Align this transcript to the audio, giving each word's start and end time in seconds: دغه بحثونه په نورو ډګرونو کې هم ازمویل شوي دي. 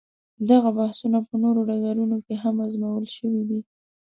دغه 0.49 0.69
بحثونه 0.77 1.17
په 1.27 1.33
نورو 1.43 1.59
ډګرونو 1.69 2.17
کې 2.25 2.33
هم 2.43 2.55
ازمویل 2.65 3.07
شوي 3.17 3.43
دي. 3.49 3.59